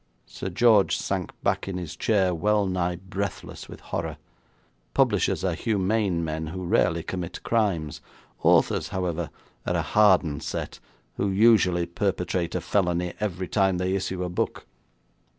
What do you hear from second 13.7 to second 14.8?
they issue a book.